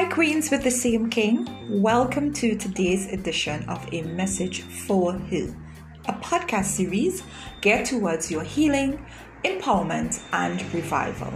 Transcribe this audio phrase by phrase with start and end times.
[0.00, 1.46] Hi, Queens with the Same King.
[1.68, 5.54] Welcome to today's edition of A Message for Her,
[6.06, 7.22] a podcast series
[7.60, 9.04] geared towards your healing,
[9.44, 11.30] empowerment, and revival.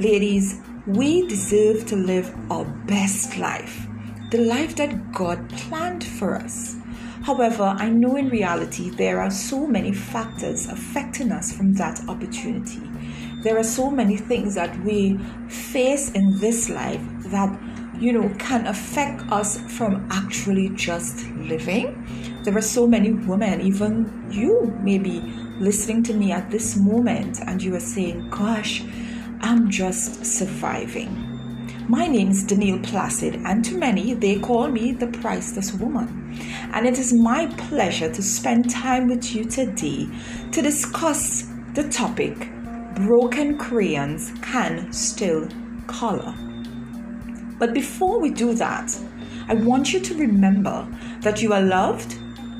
[0.00, 3.86] Ladies, we deserve to live our best life,
[4.30, 6.76] the life that God planned for us.
[7.22, 12.82] However, I know in reality there are so many factors affecting us from that opportunity.
[13.42, 15.16] There are so many things that we
[15.48, 17.58] face in this life that
[18.00, 22.40] you know, can affect us from actually just living.
[22.42, 25.20] There are so many women, even you maybe
[25.58, 28.82] listening to me at this moment, and you are saying, Gosh,
[29.40, 31.30] I'm just surviving.
[31.88, 36.38] My name is Danielle Placid, and to many, they call me the priceless woman.
[36.72, 40.08] And it is my pleasure to spend time with you today
[40.52, 42.48] to discuss the topic
[42.94, 45.48] Broken crayons can still
[45.88, 46.32] color.
[47.64, 48.94] But before we do that,
[49.48, 50.86] I want you to remember
[51.20, 52.18] that you are loved,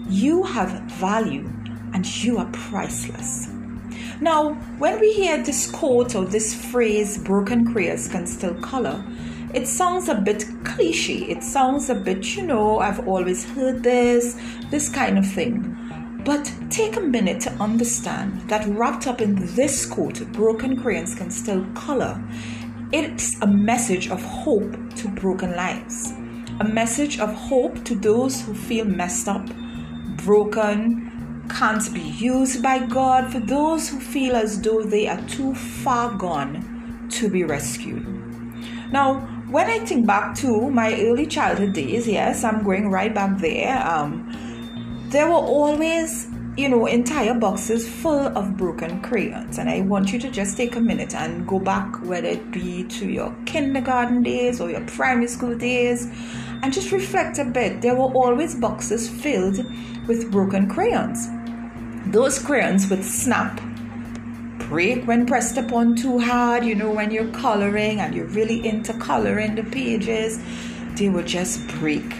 [0.08, 1.46] you have value,
[1.92, 3.50] and you are priceless.
[4.22, 9.04] Now, when we hear this quote or this phrase, broken crayons can still color,
[9.52, 11.26] it sounds a bit cliche.
[11.28, 15.76] It sounds a bit, you know, I've always heard this, this kind of thing.
[16.24, 21.30] But take a minute to understand that wrapped up in this quote, broken crayons can
[21.30, 22.18] still color,
[22.94, 26.12] it's a message of hope to broken lives,
[26.60, 29.44] a message of hope to those who feel messed up,
[30.18, 35.56] broken, can't be used by God, for those who feel as though they are too
[35.56, 38.06] far gone to be rescued.
[38.92, 43.38] Now, when I think back to my early childhood days, yes, I'm going right back
[43.38, 43.84] there.
[43.84, 44.30] Um,
[45.08, 49.58] there were always you know, entire boxes full of broken crayons.
[49.58, 52.84] And I want you to just take a minute and go back, whether it be
[52.84, 56.06] to your kindergarten days or your primary school days,
[56.62, 57.82] and just reflect a bit.
[57.82, 59.64] There were always boxes filled
[60.06, 61.28] with broken crayons.
[62.12, 63.60] Those crayons would snap,
[64.58, 68.92] break when pressed upon too hard, you know, when you're coloring and you're really into
[68.94, 70.38] coloring the pages,
[70.96, 72.14] they would just break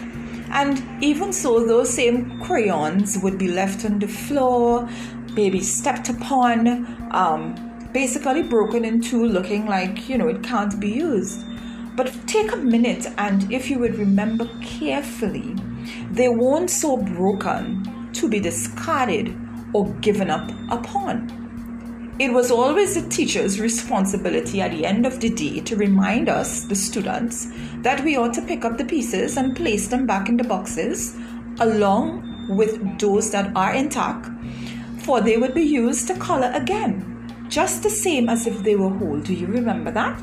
[0.55, 4.87] and even so, those same crayons would be left on the floor,
[5.33, 10.91] maybe stepped upon, um, basically broken in two, looking like, you know, it can't be
[10.91, 11.43] used.
[11.97, 15.55] But take a minute and if you would remember carefully,
[16.11, 19.37] they weren't so broken to be discarded
[19.73, 22.15] or given up upon.
[22.17, 26.63] It was always the teacher's responsibility at the end of the day to remind us,
[26.63, 27.51] the students,
[27.85, 31.15] that we ought to pick up the pieces and place them back in the boxes
[31.59, 34.27] along with those that are intact,
[35.03, 38.89] for they would be used to color again, just the same as if they were
[38.89, 39.19] whole.
[39.19, 40.19] Do you remember that?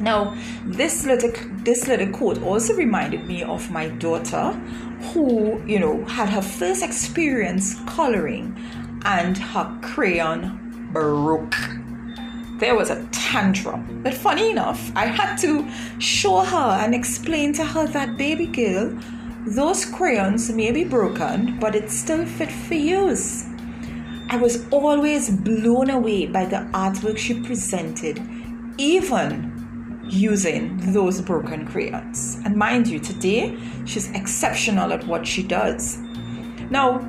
[0.00, 0.34] Now,
[0.64, 1.30] this little
[1.62, 4.52] this little quote also reminded me of my daughter,
[5.12, 8.56] who you know had her first experience coloring,
[9.04, 11.54] and her crayon broke.
[12.62, 14.02] There was a tantrum.
[14.04, 15.68] But funny enough, I had to
[15.98, 18.96] show her and explain to her that baby girl,
[19.48, 23.46] those crayons may be broken, but it's still fit for use.
[24.28, 28.22] I was always blown away by the artwork she presented,
[28.78, 32.38] even using those broken crayons.
[32.44, 35.98] And mind you, today she's exceptional at what she does.
[36.70, 37.00] Now,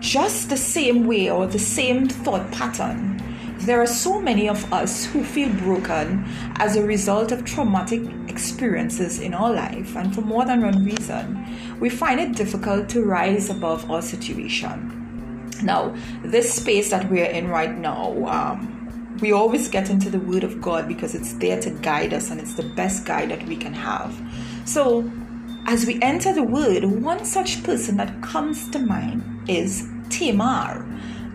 [0.00, 3.18] just the same way or the same thought pattern
[3.60, 6.24] there are so many of us who feel broken
[6.56, 11.44] as a result of traumatic experiences in our life, and for more than one reason,
[11.80, 15.50] we find it difficult to rise above our situation.
[15.62, 20.44] Now, this space that we're in right now, um, we always get into the Word
[20.44, 23.56] of God because it's there to guide us and it's the best guide that we
[23.56, 24.16] can have.
[24.64, 25.10] So,
[25.66, 30.87] as we enter the Word, one such person that comes to mind is Tamar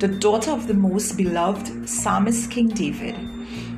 [0.04, 3.18] the daughter of the most beloved psalmist King David.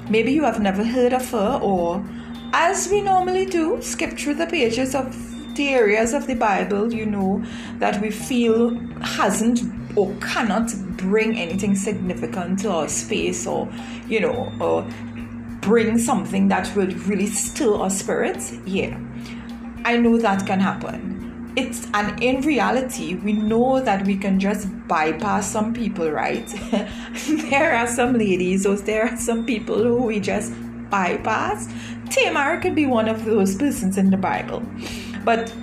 [0.10, 2.04] Maybe you have never heard of her, or
[2.52, 5.16] as we normally do, skip through the pages of
[5.56, 7.46] the areas of the Bible, you know,
[7.78, 9.62] that we feel hasn't
[9.96, 13.72] or cannot bring anything significant to our space or,
[14.08, 14.82] you know, or
[15.62, 18.52] bring something that will really stir our spirits.
[18.66, 19.00] Yeah,
[19.86, 21.15] I know that can happen
[21.56, 26.48] it's and in reality we know that we can just bypass some people right?
[27.50, 30.54] There are some ladies or there are some people who we just
[30.90, 31.68] bypass.
[32.10, 34.63] Tamar could be one of those persons in the bible.
[35.24, 35.54] But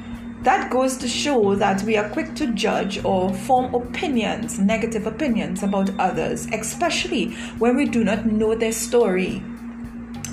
[0.43, 5.63] that goes to show that we are quick to judge or form opinions negative opinions
[5.63, 9.43] about others especially when we do not know their story.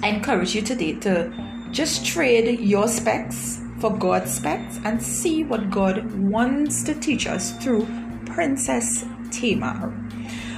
[0.01, 1.31] I encourage you today to
[1.71, 7.53] Just trade your specs for God's specs and see what God wants to teach us
[7.57, 7.87] through
[8.25, 9.93] Princess Tamar.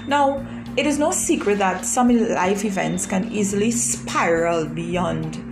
[0.08, 0.46] Now,
[0.78, 5.44] it is no secret that some life events can easily spiral beyond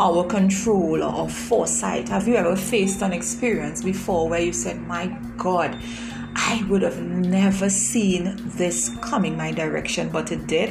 [0.00, 2.08] our control or foresight.
[2.08, 5.78] Have you ever faced an experience before where you said, My God,
[6.44, 10.70] I would have never seen this coming my direction, but it did.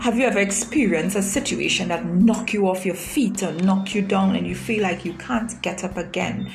[0.00, 4.02] Have you ever experienced a situation that knock you off your feet or knock you
[4.02, 6.50] down and you feel like you can't get up again?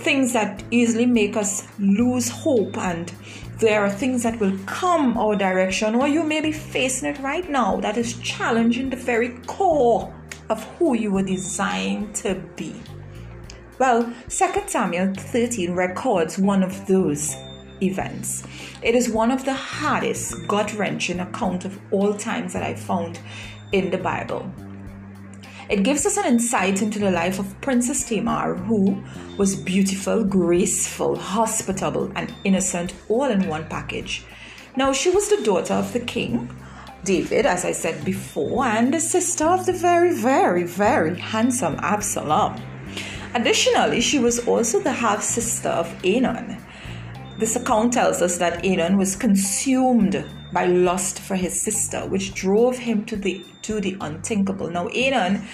[0.00, 3.10] Things that easily make us lose hope and
[3.58, 7.48] there are things that will come our direction or you may be facing it right
[7.48, 10.14] now that is challenging the very core
[10.50, 12.74] of who you were designed to be.
[13.78, 17.34] Well, 2 Samuel 13 records one of those
[17.84, 18.42] events.
[18.82, 23.20] It is one of the hardest, gut wrenching account of all times that I found
[23.72, 24.50] in the Bible.
[25.68, 29.02] It gives us an insight into the life of Princess Tamar, who
[29.38, 34.26] was beautiful, graceful, hospitable, and innocent all in one package.
[34.76, 36.54] Now, she was the daughter of the king,
[37.04, 42.60] David, as I said before, and the sister of the very, very, very handsome Absalom.
[43.34, 46.56] Additionally, she was also the half sister of Amnon,
[47.44, 52.78] this account tells us that Amnon was consumed by lust for his sister, which drove
[52.78, 54.70] him to the to the unthinkable.
[54.70, 55.46] Now Amnon,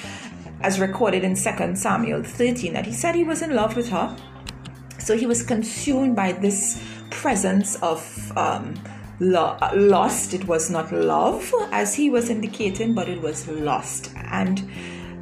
[0.61, 4.17] as recorded in 2 Samuel 13, that he said he was in love with her.
[5.01, 8.01] So he was consumed by this presence of
[8.37, 8.81] um,
[9.19, 10.33] lust.
[10.33, 14.13] It was not love, as he was indicating, but it was lust.
[14.15, 14.71] And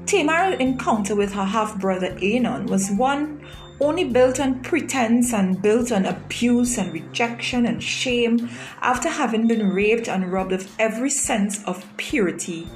[0.05, 3.41] Tamar's encounter with her half brother Amnon was one
[3.81, 8.49] only built on pretense and built on abuse and rejection and shame
[8.81, 12.69] after having been raped and robbed of every sense of purity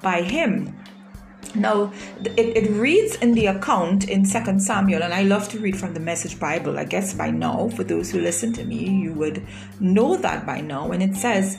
[0.00, 0.76] by him.
[1.54, 1.92] Now,
[2.24, 5.94] it, it reads in the account in Second Samuel, and I love to read from
[5.94, 6.78] the Message Bible.
[6.78, 9.46] I guess by now, for those who listen to me, you would
[9.78, 10.90] know that by now.
[10.90, 11.56] And it says,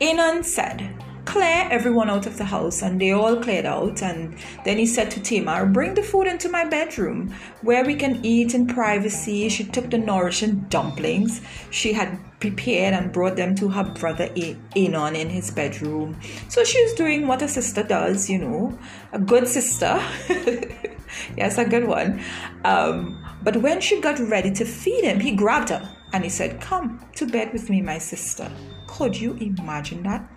[0.00, 0.94] Amnon said,
[1.30, 5.08] clear everyone out of the house and they all cleared out and then he said
[5.12, 7.32] to Tamar bring the food into my bedroom
[7.62, 9.48] where we can eat in privacy.
[9.48, 11.40] She took the nourishing dumplings
[11.70, 14.28] she had prepared and brought them to her brother
[14.74, 16.18] Amnon in his bedroom.
[16.48, 18.76] So she was doing what a sister does you know.
[19.12, 20.02] A good sister.
[21.36, 22.22] Yes a good one.
[22.64, 26.60] Um, but when she got ready to feed him he grabbed her and he said
[26.60, 28.50] come to bed with me my sister.
[28.88, 30.28] Could you imagine that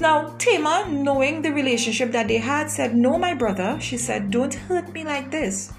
[0.00, 3.78] now, Tamar, knowing the relationship that they had, said, No, my brother.
[3.80, 5.72] She said, Don't hurt me like this.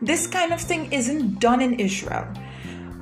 [0.00, 2.26] This kind of thing isn't done in Israel.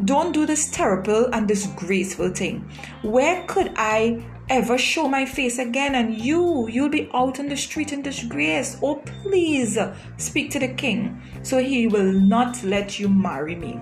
[0.05, 2.69] Don't do this terrible and disgraceful thing.
[3.03, 7.57] Where could I ever show my face again and you you'll be out on the
[7.57, 9.79] street in disgrace oh please
[10.17, 13.79] speak to the king so he will not let you marry me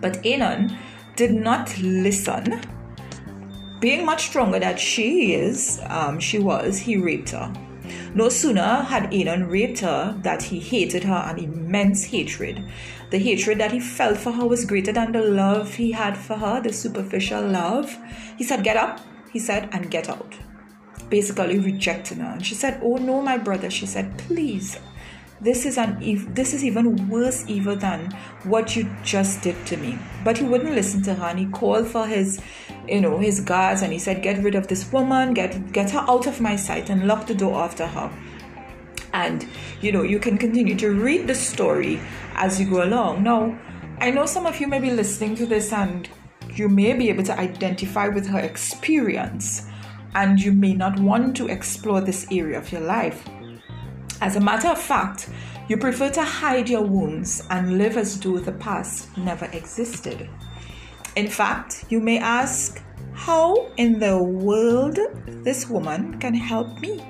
[0.00, 0.74] but Amnon
[1.16, 2.62] did not listen
[3.84, 7.52] being much stronger than she is, um, she was, he raped her.
[8.14, 12.64] No sooner had Amnon raped her that he hated her an immense hatred.
[13.10, 16.34] The hatred that he felt for her was greater than the love he had for
[16.36, 17.94] her, the superficial love.
[18.38, 19.00] He said, Get up,
[19.30, 20.34] he said, and get out.
[21.10, 22.32] Basically rejecting her.
[22.32, 23.68] And she said, Oh no, my brother.
[23.68, 24.78] She said, Please,
[25.44, 25.98] this is an
[26.34, 28.10] this is even worse evil than
[28.44, 29.98] what you just did to me.
[30.24, 32.40] But he wouldn't listen to her and he called for his
[32.88, 36.04] you know his guards and he said get rid of this woman get get her
[36.08, 38.10] out of my sight and lock the door after her.
[39.12, 39.46] And
[39.82, 42.00] you know you can continue to read the story
[42.34, 43.22] as you go along.
[43.22, 43.58] Now
[44.00, 46.08] i know some of you may be listening to this and
[46.54, 49.66] you may be able to identify with her experience
[50.14, 53.24] and you may not want to explore this area of your life
[54.24, 55.28] as a matter of fact,
[55.68, 60.30] you prefer to hide your wounds and live as though the past never existed.
[61.14, 64.98] In fact, you may ask, How in the world
[65.44, 67.04] this woman can help me?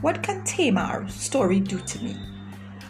[0.00, 2.16] What can Tamar's story do to me?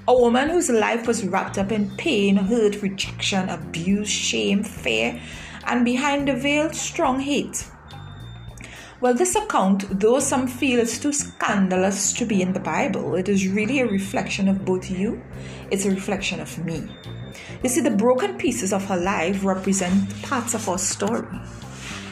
[0.07, 5.21] A woman whose life was wrapped up in pain, hurt, rejection, abuse, shame, fear,
[5.67, 7.67] and behind the veil, strong hate.
[9.05, 13.29] Well, this account, though some feel it's too scandalous to be in the Bible, it
[13.29, 15.23] is really a reflection of both you,
[15.71, 16.89] it's a reflection of me.
[17.63, 21.39] You see, the broken pieces of her life represent parts of our story.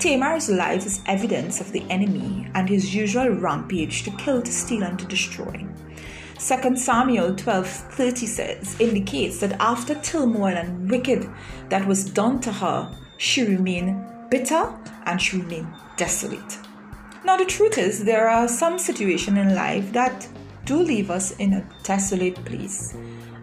[0.01, 4.83] Tamar's life is evidence of the enemy and his usual rampage to kill, to steal,
[4.83, 5.67] and to destroy.
[6.39, 11.27] 2 Samuel 12:30 says indicates that after turmoil and wicked
[11.71, 13.97] that was done to her, she remained
[14.29, 14.75] bitter
[15.07, 16.59] and she remained desolate.
[17.25, 20.29] Now, the truth is, there are some situations in life that
[20.65, 22.97] do leave us in a desolate place,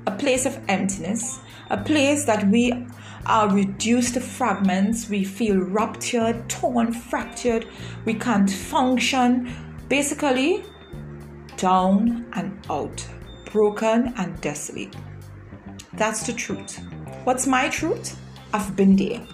[0.05, 2.88] a place of emptiness, a place that we
[3.25, 7.67] are reduced to fragments, we feel ruptured, torn, fractured,
[8.05, 9.50] we can't function.
[9.88, 10.63] Basically,
[11.57, 13.07] down and out,
[13.51, 14.95] broken and desolate.
[15.93, 16.79] That's the truth.
[17.24, 18.19] What's my truth?
[18.53, 19.25] I've been there.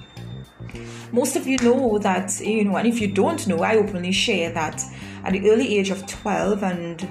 [1.15, 4.51] Most of you know that, you know, and if you don't know, I openly share
[4.51, 4.83] that
[5.23, 7.07] at the early age of 12 and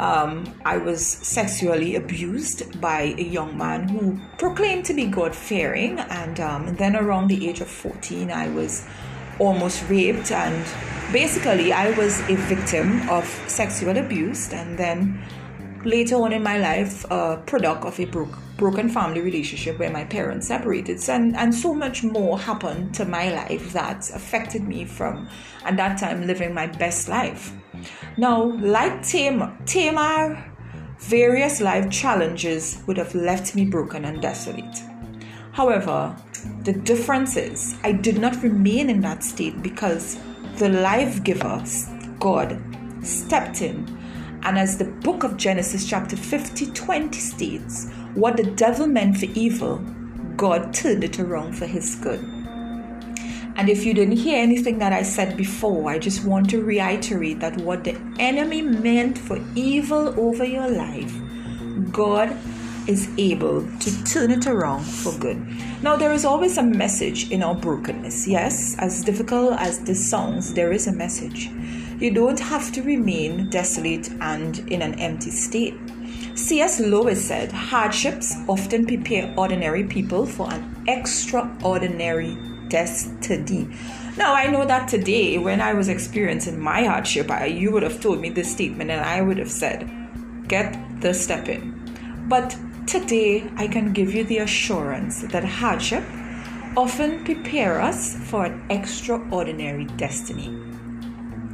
[0.00, 5.98] um, I was sexually abused by a young man who proclaimed to be God fearing.
[6.00, 8.86] And, um, and then around the age of 14, I was
[9.38, 10.32] almost raped.
[10.32, 10.64] And
[11.12, 14.54] basically, I was a victim of sexual abuse.
[14.54, 15.22] And then
[15.84, 20.04] later on in my life, a product of a broke, broken family relationship where my
[20.04, 21.00] parents separated.
[21.08, 25.28] And, and so much more happened to my life that affected me from,
[25.64, 27.52] at that time, living my best life.
[28.16, 30.52] Now, like Tamar, Tamar,
[30.98, 34.82] various life challenges would have left me broken and desolate.
[35.52, 36.16] However,
[36.62, 40.18] the difference is I did not remain in that state because
[40.56, 41.62] the life giver,
[42.18, 42.60] God,
[43.02, 43.93] stepped in.
[44.44, 49.26] And as the book of Genesis, chapter 50 20 states, what the devil meant for
[49.34, 49.78] evil,
[50.36, 52.20] God turned it around for his good.
[53.56, 57.40] And if you didn't hear anything that I said before, I just want to reiterate
[57.40, 61.14] that what the enemy meant for evil over your life,
[61.92, 62.36] God
[62.88, 65.38] is able to turn it around for good.
[65.82, 68.26] Now, there is always a message in our brokenness.
[68.26, 71.50] Yes, as difficult as this sounds, there is a message.
[71.98, 75.74] You don't have to remain desolate and in an empty state.
[76.34, 76.80] C.S.
[76.80, 82.36] Lewis said, Hardships often prepare ordinary people for an extraordinary
[82.68, 83.68] destiny.
[84.16, 88.00] Now, I know that today, when I was experiencing my hardship, I, you would have
[88.00, 89.88] told me this statement and I would have said,
[90.48, 91.72] Get the step in.
[92.28, 96.02] But today, I can give you the assurance that hardship
[96.76, 100.73] often prepare us for an extraordinary destiny.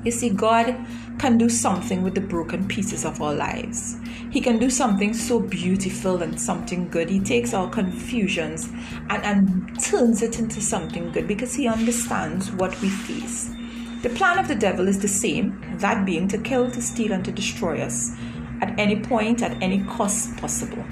[0.04, 0.74] You see, God
[1.18, 3.96] can do something with the broken pieces of our lives.
[4.30, 7.10] He can do something so beautiful and something good.
[7.10, 8.68] He takes our confusions
[9.10, 13.50] and, and turns it into something good because He understands what we face.
[14.02, 17.24] The plan of the devil is the same that being to kill, to steal, and
[17.26, 18.16] to destroy us
[18.62, 20.84] at any point, at any cost possible.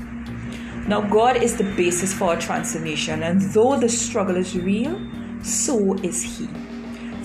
[0.86, 5.00] Now, God is the basis for our transformation, and though the struggle is real,
[5.42, 6.48] so is He.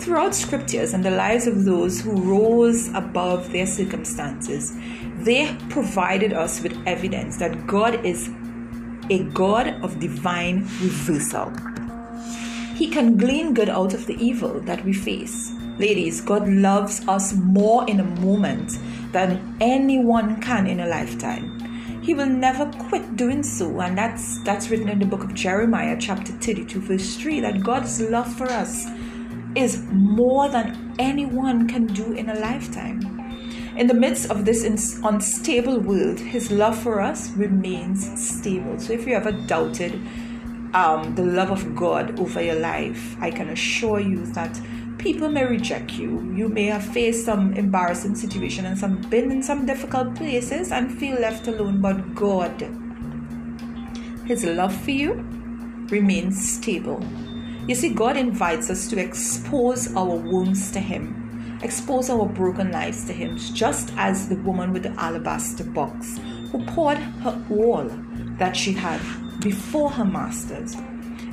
[0.03, 4.75] Throughout scriptures and the lives of those who rose above their circumstances,
[5.19, 8.29] they provided us with evidence that God is
[9.10, 11.53] a God of divine reversal.
[12.75, 15.53] He can glean good out of the evil that we face.
[15.79, 18.77] Ladies, God loves us more in a moment
[19.13, 22.01] than anyone can in a lifetime.
[22.01, 25.95] He will never quit doing so, and that's that's written in the book of Jeremiah,
[25.98, 28.86] chapter 32, verse 3, that God's love for us
[29.55, 33.13] is more than anyone can do in a lifetime.
[33.75, 34.63] In the midst of this
[35.03, 38.79] unstable world, His love for us remains stable.
[38.79, 39.93] So if you ever doubted
[40.74, 44.60] um, the love of God over your life, I can assure you that
[45.00, 46.31] people may reject you.
[46.36, 50.95] You may have faced some embarrassing situation and some been in some difficult places and
[51.00, 52.62] feel left alone, but God,
[54.25, 55.13] His love for you
[55.89, 57.03] remains stable.
[57.67, 63.05] You see, God invites us to expose our wounds to Him, expose our broken lives
[63.05, 66.20] to Him, just as the woman with the alabaster box
[66.51, 67.89] who poured her all
[68.38, 69.00] that she had
[69.39, 70.75] before her masters.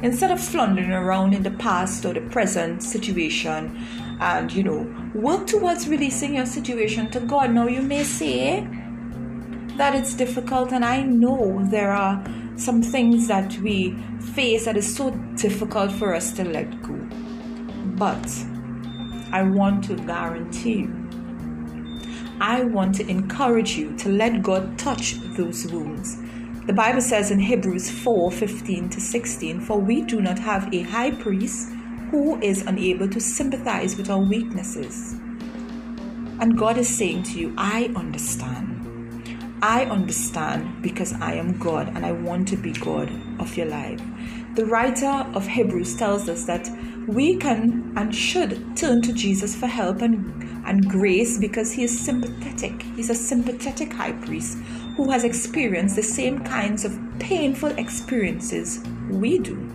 [0.03, 3.77] Instead of floundering around in the past or the present situation
[4.21, 7.51] and, you know, work towards releasing your situation to God.
[7.51, 8.67] Now, you may say
[9.77, 12.23] that it's difficult, and I know there are
[12.61, 13.97] some things that we
[14.35, 16.95] face that is so difficult for us to let go.
[17.97, 18.29] But
[19.33, 21.09] I want to guarantee you,
[22.41, 26.19] I want to encourage you to let God touch those wounds.
[26.67, 30.83] The Bible says in Hebrews 4 15 to 16, For we do not have a
[30.83, 31.71] high priest
[32.11, 35.15] who is unable to sympathize with our weaknesses.
[36.41, 38.80] And God is saying to you, I understand.
[39.63, 44.01] I understand because I am God and I want to be God of your life.
[44.55, 46.67] The writer of Hebrews tells us that
[47.07, 51.99] we can and should turn to Jesus for help and, and grace because he is
[51.99, 52.81] sympathetic.
[52.83, 54.57] He's a sympathetic high priest
[54.97, 59.71] who has experienced the same kinds of painful experiences we do,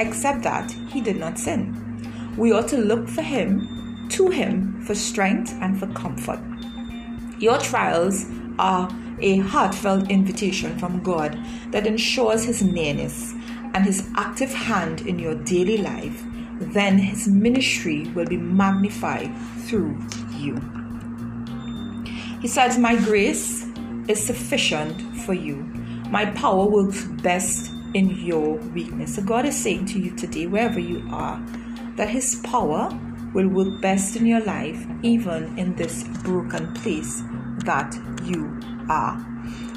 [0.00, 2.34] except that he did not sin.
[2.36, 6.40] We ought to look for him, to him, for strength and for comfort.
[7.38, 8.26] Your trials
[8.58, 8.88] are
[9.20, 11.38] a heartfelt invitation from God
[11.70, 13.32] that ensures His nearness
[13.74, 16.24] and His active hand in your daily life,
[16.60, 19.34] then His ministry will be magnified
[19.66, 19.98] through
[20.36, 20.60] you.
[22.40, 23.66] He says, My grace
[24.08, 25.56] is sufficient for you.
[26.10, 29.16] My power works best in your weakness.
[29.16, 31.42] So God is saying to you today, wherever you are,
[31.96, 32.90] that His power
[33.34, 37.22] will work best in your life, even in this broken place
[37.64, 37.94] that
[38.24, 39.24] you are.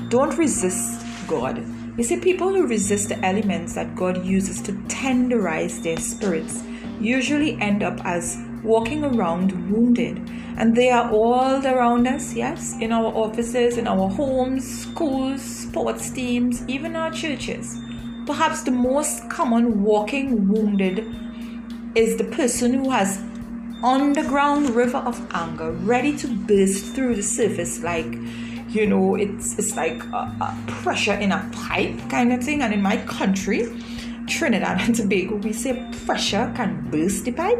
[0.10, 1.65] Don't resist God.
[1.98, 6.63] You see, people who resist the elements that God uses to tenderize their spirits
[7.00, 10.18] usually end up as walking around wounded.
[10.58, 16.12] And they are all around us, yes, in our offices, in our homes, schools, sports
[16.12, 17.77] teams, even our churches.
[18.25, 21.06] Perhaps the most common walking wounded
[21.96, 23.22] is the person who has
[23.84, 28.13] underground river of anger ready to burst through the surface like
[28.74, 32.62] you know it's it's like a, a pressure in a pipe kind of thing.
[32.62, 33.68] And in my country
[34.28, 37.60] trinidad and tobago we say pressure can burst the pipe.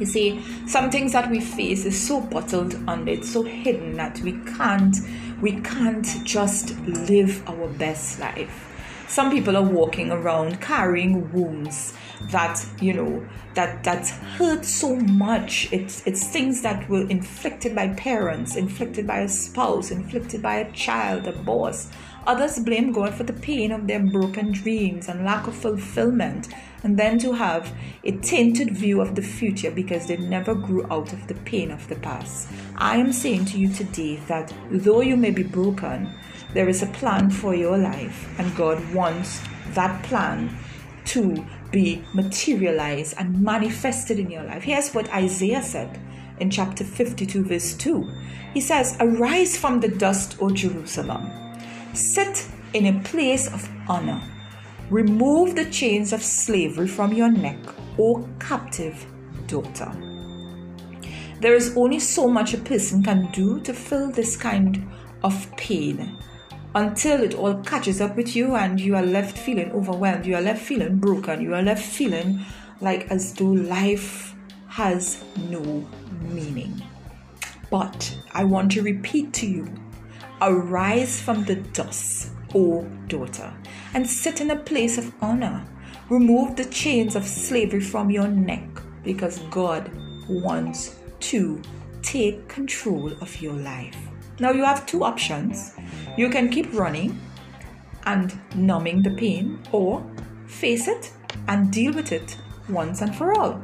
[0.00, 4.20] You see some things that we face is so bottled under it's so hidden that
[4.20, 4.96] we can't
[5.40, 8.67] we can't just live our best life
[9.08, 11.94] some people are walking around carrying wounds
[12.30, 15.72] that you know that that hurt so much.
[15.72, 20.72] It's it's things that were inflicted by parents inflicted by a spouse inflicted by a
[20.72, 21.90] child a boss.
[22.26, 26.48] Others blame god for the pain of their broken dreams and lack of fulfillment.
[26.84, 27.72] And then to have
[28.04, 31.88] a tainted view of the future because they never grew out of the pain of
[31.88, 32.48] the past.
[32.76, 36.12] I am saying to you today that though you may be broken
[36.54, 39.40] there is a plan for your life and god wants
[39.74, 40.50] that plan
[41.04, 44.62] to be materialized and manifested in your life.
[44.62, 45.98] Here's what Isaiah said
[46.38, 48.10] in chapter 52, verse 2.
[48.54, 51.30] He says, Arise from the dust, O Jerusalem,
[51.94, 54.20] sit in a place of honor.
[54.90, 57.58] Remove the chains of slavery from your neck,
[57.98, 59.06] O captive
[59.46, 59.92] daughter.
[61.40, 64.86] There is only so much a person can do to fill this kind
[65.22, 66.16] of pain
[66.78, 70.40] until it all catches up with you and you are left feeling overwhelmed, you are
[70.40, 72.40] left feeling broken, you are left feeling
[72.80, 74.32] like as though life
[74.68, 75.60] has no
[76.20, 76.80] meaning.
[77.68, 79.68] But I want to repeat to you
[80.40, 83.52] arise from the dust, O daughter,
[83.94, 85.66] and sit in a place of honor.
[86.08, 88.68] Remove the chains of slavery from your neck
[89.02, 89.90] because God
[90.28, 91.60] wants to
[92.02, 93.96] take control of your life.
[94.38, 95.74] Now you have two options.
[96.18, 97.16] You can keep running
[98.04, 100.04] and numbing the pain, or
[100.48, 101.12] face it
[101.46, 102.36] and deal with it
[102.68, 103.62] once and for all.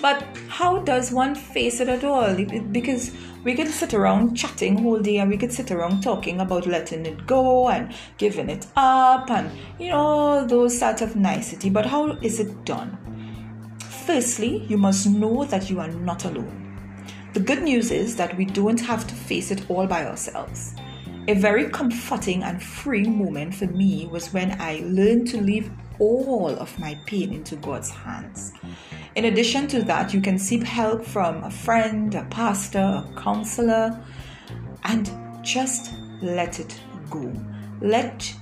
[0.00, 2.36] But how does one face it at all?
[2.70, 3.10] Because
[3.42, 7.04] we can sit around chatting whole day and we could sit around talking about letting
[7.04, 11.68] it go and giving it up and you know all those sorts of nicety.
[11.68, 12.96] But how is it done?
[14.06, 16.60] Firstly, you must know that you are not alone.
[17.32, 20.76] The good news is that we don't have to face it all by ourselves.
[21.28, 26.50] A very comforting and freeing moment for me was when I learned to leave all
[26.50, 28.52] of my pain into God's hands.
[29.14, 34.02] In addition to that, you can seek help from a friend, a pastor, a counselor,
[34.82, 37.32] and just let it go.
[37.80, 38.34] Let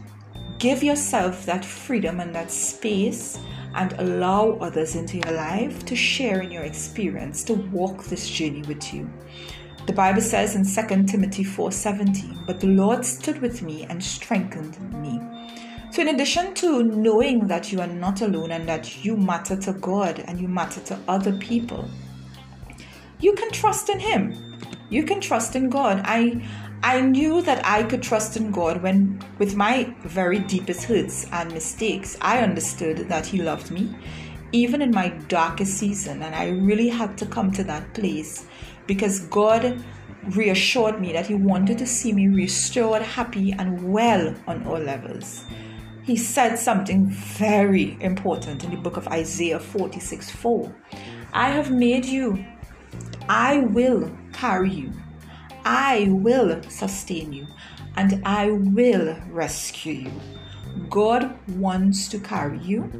[0.58, 3.38] give yourself that freedom and that space
[3.74, 8.62] and allow others into your life to share in your experience, to walk this journey
[8.62, 9.10] with you.
[9.86, 14.78] The Bible says in 2 Timothy 4:17, "But the Lord stood with me and strengthened
[15.02, 15.20] me."
[15.90, 19.72] So in addition to knowing that you are not alone and that you matter to
[19.72, 21.88] God and you matter to other people,
[23.18, 24.34] you can trust in him.
[24.88, 26.02] You can trust in God.
[26.04, 26.42] I
[26.82, 31.52] I knew that I could trust in God when, with my very deepest hurts and
[31.52, 33.94] mistakes, I understood that He loved me,
[34.52, 36.22] even in my darkest season.
[36.22, 38.46] And I really had to come to that place
[38.90, 39.80] because God
[40.30, 45.44] reassured me that He wanted to see me restored, happy, and well on all levels.
[46.02, 50.74] He said something very important in the book of Isaiah 46 4.
[51.32, 52.44] I have made you,
[53.28, 54.92] I will carry you.
[55.64, 57.46] I will sustain you
[57.94, 60.12] and I will rescue you.
[60.88, 62.90] God wants to carry you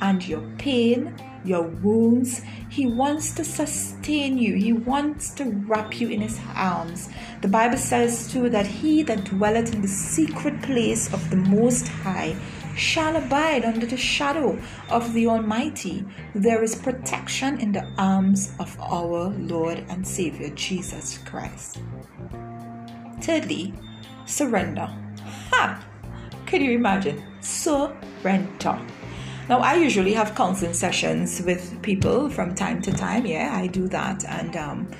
[0.00, 2.42] and your pain, your wounds.
[2.68, 4.54] He wants to sustain you.
[4.54, 7.08] He wants to wrap you in his arms.
[7.42, 11.88] The Bible says too that he that dwelleth in the secret place of the Most
[11.88, 12.36] High
[12.76, 14.58] shall abide under the shadow
[14.90, 16.04] of the Almighty.
[16.34, 21.80] There is protection in the arms of our Lord and Savior Jesus Christ.
[23.20, 23.72] Thirdly,
[24.26, 24.88] surrender.
[25.50, 25.84] Ha!
[26.46, 27.22] Can you imagine?
[27.40, 28.78] Surrender.
[29.46, 33.26] Now, I usually have counseling sessions with people from time to time.
[33.26, 34.24] Yeah, I do that.
[34.24, 34.90] And um,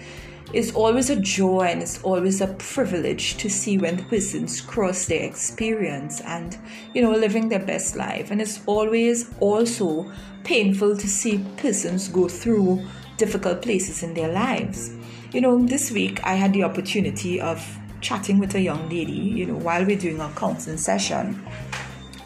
[0.52, 5.06] it's always a joy and it's always a privilege to see when the persons cross
[5.06, 6.58] their experience and,
[6.92, 8.30] you know, living their best life.
[8.30, 10.12] And it's always also
[10.44, 14.92] painful to see persons go through difficult places in their lives.
[15.32, 17.66] You know, this week I had the opportunity of
[18.02, 21.42] chatting with a young lady, you know, while we're doing a counseling session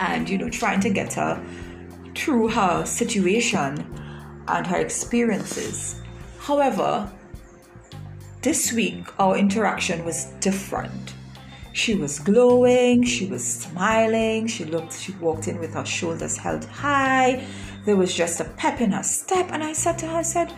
[0.01, 1.41] and, you know, trying to get her
[2.19, 3.87] through her situation
[4.49, 6.01] and her experiences.
[6.41, 7.11] However,
[8.43, 11.15] this week our interaction was different.
[11.73, 16.65] She was glowing, she was smiling, she looked, she walked in with her shoulders held
[16.65, 17.47] high.
[17.85, 20.53] There was just a pep in her step, and I said to her, I said,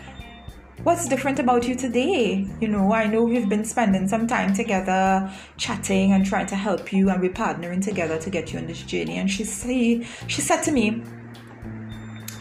[0.83, 2.47] What's different about you today?
[2.59, 6.91] You know, I know we've been spending some time together, chatting and trying to help
[6.91, 9.19] you, and we're partnering together to get you on this journey.
[9.19, 11.03] And she say, she said to me,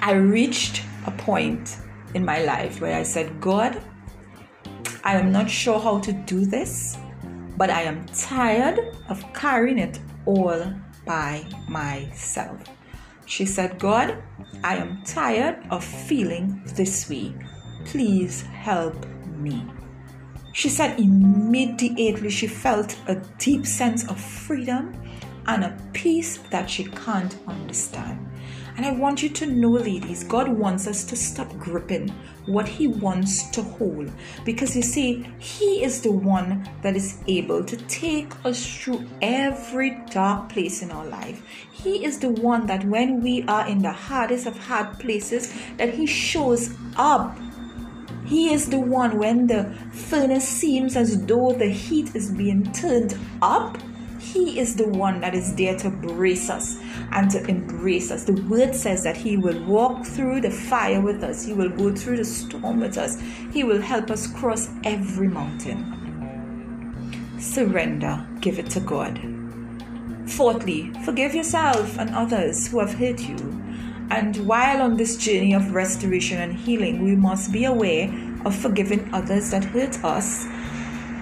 [0.03, 1.77] I reached a point
[2.15, 3.83] in my life where I said, God,
[5.05, 6.97] I am not sure how to do this,
[7.59, 10.73] but I am tired of carrying it all
[11.05, 12.59] by myself.
[13.27, 14.23] She said, God,
[14.65, 17.35] I am tired of feeling this way.
[17.85, 19.65] Please help me.
[20.53, 24.95] She said immediately she felt a deep sense of freedom
[25.47, 28.30] and a peace that she can't understand.
[28.77, 32.09] And I want you to know, ladies, God wants us to stop gripping
[32.47, 34.11] what He wants to hold.
[34.45, 40.01] Because you see, He is the one that is able to take us through every
[40.11, 41.43] dark place in our life.
[41.73, 45.95] He is the one that when we are in the hardest of hard places, that
[45.95, 47.39] He shows up.
[48.27, 53.19] He is the one when the furnace seems as though the heat is being turned
[53.43, 53.77] up
[54.21, 56.79] he is the one that is there to brace us
[57.13, 58.25] and to embrace us.
[58.25, 61.95] The word says that He will walk through the fire with us, He will go
[61.95, 63.21] through the storm with us,
[63.53, 65.97] He will help us cross every mountain.
[67.39, 69.21] Surrender, give it to God.
[70.27, 73.37] Fourthly, forgive yourself and others who have hurt you.
[74.11, 78.13] And while on this journey of restoration and healing, we must be aware
[78.45, 80.47] of forgiving others that hurt us.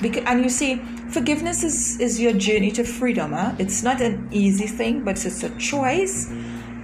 [0.02, 3.32] And you see, Forgiveness is, is your journey to freedom.
[3.32, 3.54] Huh?
[3.58, 6.30] It's not an easy thing, but it's a choice.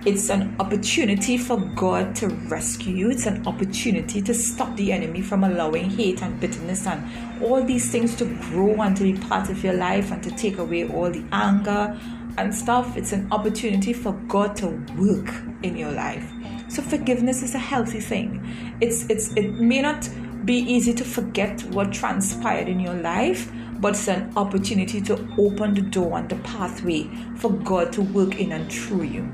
[0.07, 3.11] It's an opportunity for God to rescue you.
[3.11, 7.91] It's an opportunity to stop the enemy from allowing hate and bitterness and all these
[7.91, 11.11] things to grow and to be part of your life and to take away all
[11.11, 11.99] the anger
[12.39, 12.97] and stuff.
[12.97, 16.31] It's an opportunity for God to work in your life.
[16.69, 18.43] So forgiveness is a healthy thing.
[18.81, 20.09] It's it's it may not
[20.45, 25.75] be easy to forget what transpired in your life, but it's an opportunity to open
[25.75, 29.33] the door and the pathway for God to work in and through you.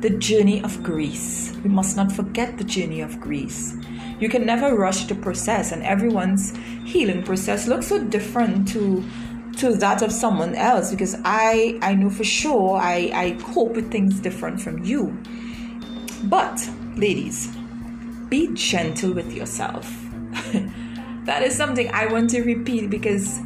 [0.00, 1.56] The journey of grace.
[1.62, 3.76] We must not forget the journey of grace.
[4.20, 9.04] You can never rush the process, and everyone's healing process looks so different to
[9.58, 13.90] to that of someone else because I I know for sure I, I cope with
[13.90, 15.18] things different from you.
[16.24, 17.54] But ladies,
[18.28, 19.90] be gentle with yourself.
[21.26, 23.40] that is something I want to repeat because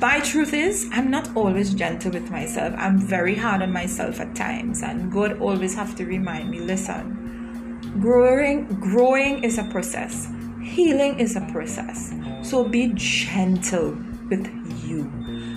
[0.00, 2.74] my truth is I'm not always gentle with myself.
[2.78, 7.98] I'm very hard on myself at times and God always have to remind me, listen,
[8.00, 10.28] growing growing is a process.
[10.62, 12.14] Healing is a process.
[12.42, 13.98] So be gentle
[14.30, 14.46] with
[14.84, 15.04] you.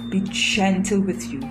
[0.09, 1.41] Be gentle with you.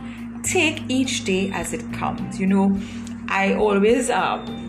[0.42, 2.38] Take each day as it comes.
[2.40, 2.81] You know,
[3.29, 4.62] I always um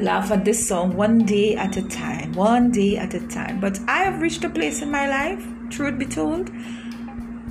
[0.00, 3.60] laugh at this song one day at a time, one day at a time.
[3.60, 6.50] But I have reached a place in my life, truth be told,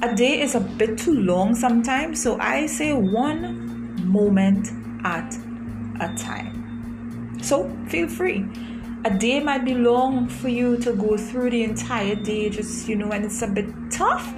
[0.02, 2.22] a day is a bit too long sometimes.
[2.22, 4.70] So I say one moment
[5.04, 5.36] at
[6.00, 7.40] a time.
[7.42, 8.46] So feel free.
[9.06, 12.96] A day might be long for you to go through the entire day, just, you
[12.96, 14.34] know, and it's a bit tough.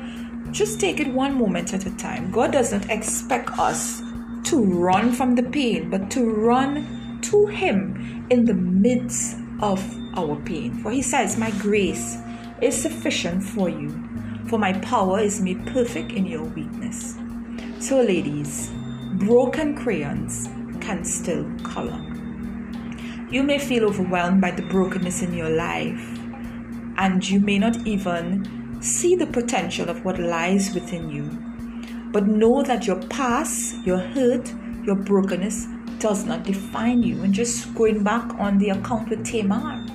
[0.51, 2.31] Just take it one moment at a time.
[2.31, 4.01] God doesn't expect us
[4.43, 6.96] to run from the pain, but to run
[7.29, 9.83] to Him in the midst of
[10.17, 10.73] our pain.
[10.79, 12.17] For He says, My grace
[12.61, 13.89] is sufficient for you,
[14.47, 17.15] for my power is made perfect in your weakness.
[17.79, 18.71] So, ladies,
[19.13, 20.49] broken crayons
[20.81, 22.01] can still color.
[23.29, 26.01] You may feel overwhelmed by the brokenness in your life,
[26.97, 31.25] and you may not even see the potential of what lies within you.
[32.11, 35.67] But know that your past, your hurt, your brokenness
[35.99, 37.21] does not define you.
[37.23, 39.85] And just going back on the account with Tamar,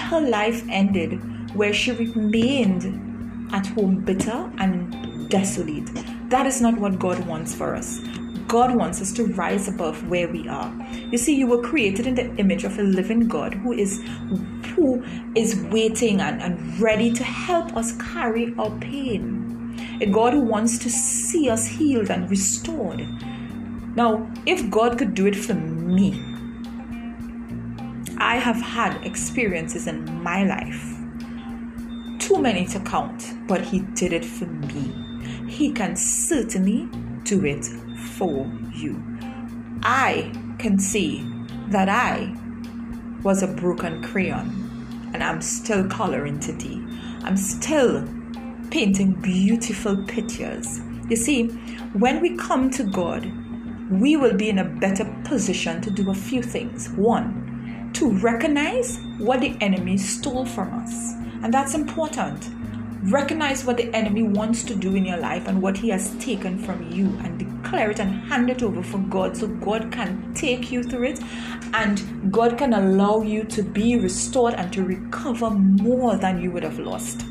[0.00, 1.20] her life ended
[1.54, 5.88] where she remained at home bitter and desolate.
[6.30, 8.00] That is not what God wants for us.
[8.46, 10.72] God wants us to rise above where we are.
[11.12, 14.02] You see, you were created in the image of a living God who is
[14.74, 15.04] who
[15.36, 19.78] is waiting and, and ready to help us carry our pain.
[20.00, 23.06] A God who wants to see us healed and restored.
[23.96, 26.22] Now, if God could do it for me,
[28.18, 30.96] I have had experiences in my life,
[32.18, 34.92] too many to count, but He did it for me.
[35.48, 36.88] He can certainly
[37.24, 37.64] do it
[38.16, 39.02] for you.
[39.82, 41.26] I can see
[41.68, 42.36] that I
[43.22, 46.80] was a broken crayon and I'm still coloring today.
[47.24, 48.06] I'm still
[48.70, 50.80] painting beautiful pictures.
[51.08, 51.48] You see,
[51.94, 53.30] when we come to God,
[53.90, 56.88] we will be in a better position to do a few things.
[56.90, 61.14] One, to recognize what the enemy stole from us.
[61.42, 62.48] And that's important.
[63.10, 66.58] Recognize what the enemy wants to do in your life and what he has taken
[66.58, 70.70] from you and declare it and hand it over for God so God can take
[70.70, 71.20] you through it
[71.72, 76.62] and God can allow you to be restored and to recover more than you would
[76.62, 77.24] have lost.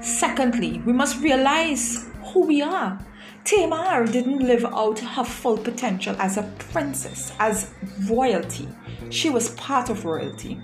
[0.00, 2.98] Secondly, we must realize who we are.
[3.44, 7.70] Tamar didn't live out her full potential as a princess, as
[8.08, 8.68] royalty.
[9.10, 10.60] She was part of royalty.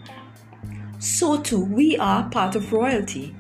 [0.99, 3.35] So too, we are part of royalty.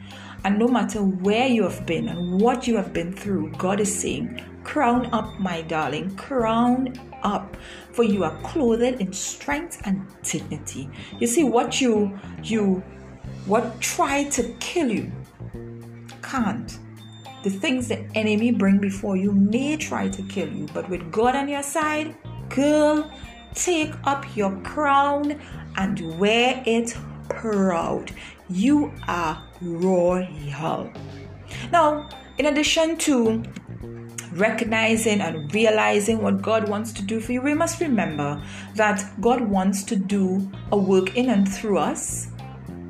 [0.44, 3.96] And no matter where you have been and what you have been through, God is
[3.96, 7.56] saying, Crown up, my darling, crown up,
[7.92, 10.90] for you are clothed in strength and dignity.
[11.18, 12.82] You see, what you you
[13.46, 15.10] what tried to kill you
[16.22, 16.78] can't
[17.42, 21.36] the things the enemy bring before you may try to kill you, but with God
[21.36, 22.16] on your side,
[22.48, 23.10] girl,
[23.54, 25.40] take up your crown
[25.76, 26.96] and wear it
[27.28, 28.10] proud.
[28.48, 30.92] You are royal.
[31.70, 33.44] Now, in addition to
[34.32, 38.42] recognizing and realizing what God wants to do for you, we must remember
[38.74, 42.28] that God wants to do a work in and through us,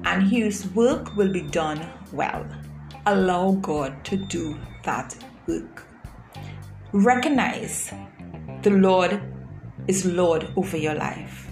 [0.05, 2.47] and His work will be done well
[3.07, 5.85] allow God to do that work.
[6.93, 7.93] Recognize
[8.63, 9.21] the Lord
[9.87, 11.51] is Lord over your life.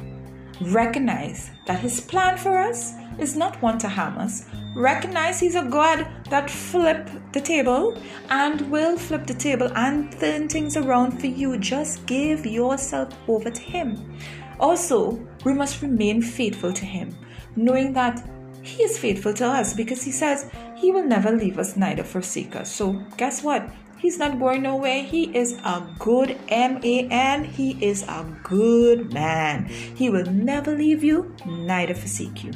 [0.60, 4.46] Recognize that His plan for us is not one to harm us.
[4.74, 7.98] Recognize He's a God that flip the table
[8.30, 11.58] and will flip the table and turn things around for you.
[11.58, 14.18] Just give yourself over to Him.
[14.58, 17.16] Also, we must remain faithful to Him,
[17.56, 18.28] knowing that
[18.66, 22.56] he is faithful to us because He says He will never leave us, neither forsake
[22.56, 22.70] us.
[22.70, 23.70] So, guess what?
[23.98, 25.02] He's not going nowhere.
[25.02, 27.44] He is a good M A N.
[27.44, 29.66] He is a good man.
[29.66, 32.52] He will never leave you, neither forsake you.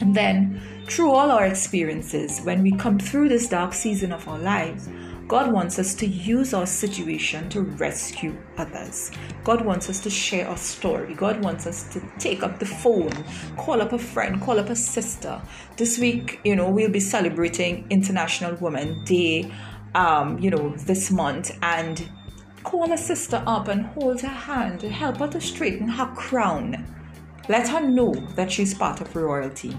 [0.00, 4.38] And then, through all our experiences, when we come through this dark season of our
[4.38, 4.88] lives,
[5.28, 9.10] God wants us to use our situation to rescue others.
[9.44, 11.12] God wants us to share our story.
[11.12, 13.12] God wants us to take up the phone,
[13.58, 15.38] call up a friend, call up a sister.
[15.76, 19.52] This week, you know, we'll be celebrating International Women Day,
[19.94, 22.08] um, you know, this month, and
[22.64, 26.86] call a sister up and hold her hand and help her to straighten her crown.
[27.50, 29.76] Let her know that she's part of royalty.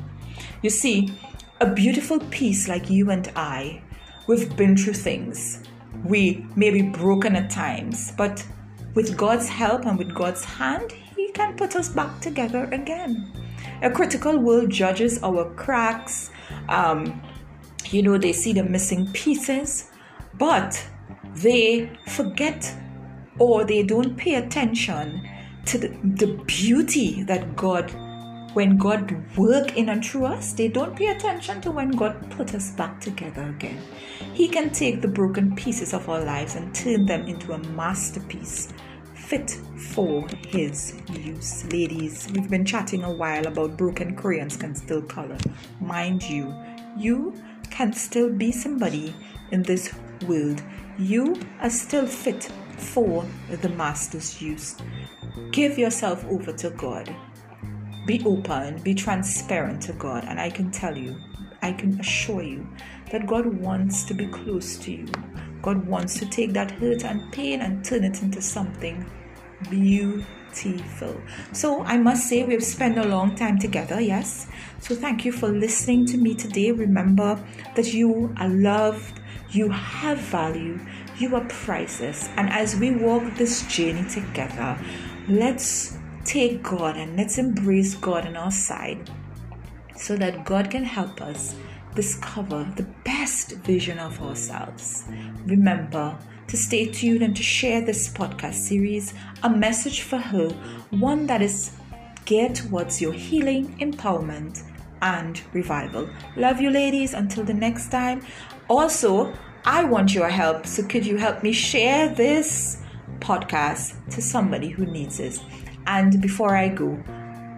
[0.61, 1.11] You see,
[1.59, 3.81] a beautiful piece like you and I
[4.29, 5.63] We've been through things.
[6.05, 8.45] We may be broken at times, but
[8.93, 13.33] with God's help and with God's hand, He can put us back together again.
[13.81, 16.29] A critical world judges our cracks.
[16.67, 17.23] Um,
[17.87, 19.89] you know, they see the missing pieces,
[20.35, 20.79] but
[21.33, 22.71] they forget
[23.39, 25.27] or they don't pay attention
[25.65, 27.91] to the, the beauty that God
[28.53, 32.55] when God work in and through us, they don't pay attention to when God put
[32.55, 33.81] us back together again.
[34.33, 38.73] He can take the broken pieces of our lives and turn them into a masterpiece
[39.29, 41.63] fit for his use.
[41.71, 45.37] Ladies, we've been chatting a while about broken crayons can still color.
[45.79, 46.51] Mind you,
[46.97, 47.35] you
[47.69, 49.13] can still be somebody
[49.51, 49.93] in this
[50.27, 50.63] world.
[50.97, 52.45] You are still fit
[52.77, 53.23] for
[53.61, 54.75] the master's use.
[55.51, 57.13] Give yourself over to God
[58.09, 60.25] be open, be transparent to God.
[60.27, 61.15] And I can tell you,
[61.61, 62.67] I can assure you
[63.11, 65.05] that God wants to be close to you.
[65.61, 69.05] God wants to take that hurt and pain and turn it into something
[69.69, 71.21] beautiful.
[71.51, 74.47] So I must say, we've spent a long time together, yes.
[74.79, 76.71] So thank you for listening to me today.
[76.71, 77.39] Remember
[77.75, 79.19] that you are loved,
[79.51, 80.79] you have value,
[81.19, 82.27] you are priceless.
[82.37, 84.79] And as we walk this journey together,
[85.27, 85.98] let's
[86.29, 89.09] take God and let's embrace God on our side
[89.95, 91.55] so that God can help us
[91.95, 95.05] discover the best vision of ourselves.
[95.47, 96.15] Remember
[96.47, 100.49] to stay tuned and to share this podcast series, a message for her,
[100.91, 101.71] one that is
[102.25, 104.61] geared towards your healing, empowerment,
[105.01, 106.07] and revival.
[106.35, 107.15] Love you, ladies.
[107.15, 108.21] Until the next time.
[108.67, 109.33] Also,
[109.65, 110.67] I want your help.
[110.67, 112.83] So, could you help me share this
[113.19, 115.39] podcast to somebody who needs it?
[115.89, 116.99] And before I go,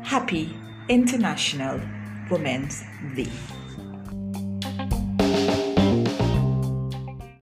[0.04, 0.56] happy
[0.88, 1.82] International
[2.30, 2.82] Women's
[3.14, 3.28] Day.